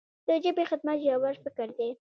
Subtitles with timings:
[0.25, 1.89] د ژبې خدمت ژور فکر دی.